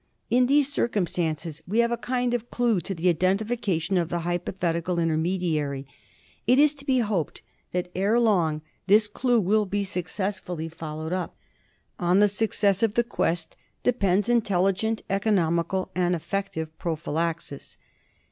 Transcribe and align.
In 0.31 0.47
these 0.47 0.67
circumstances 0.67 1.61
we 1.67 1.77
have 1.77 1.91
a 1.91 1.95
kind 1.95 2.33
of 2.33 2.49
clue 2.49 2.81
to 2.81 2.95
the 2.95 3.07
identification 3.07 3.97
of 3.99 4.09
the 4.09 4.21
hypothetical 4.21 4.97
intermediary. 4.97 5.85
It 6.47 6.57
is 6.57 6.73
to 6.73 6.85
be 6.85 7.01
hoped 7.01 7.43
that 7.71 7.91
ere 7.95 8.19
long 8.19 8.63
this 8.87 9.07
clue 9.07 9.39
will 9.39 9.67
be 9.67 9.83
successfully 9.83 10.69
followed 10.69 11.13
up. 11.13 11.35
On 11.99 12.17
the 12.17 12.27
success 12.29 12.81
of 12.81 12.95
the 12.95 13.03
quest 13.03 13.55
depends 13.83 14.27
intelligent, 14.27 15.03
economical, 15.07 15.91
and 15.93 16.15
effective 16.15 16.75
pro 16.79 16.95
phylaxis. 16.95 17.77